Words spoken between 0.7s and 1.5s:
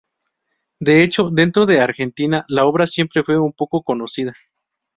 De hecho,